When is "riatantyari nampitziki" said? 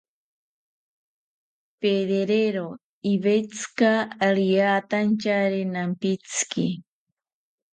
4.35-6.67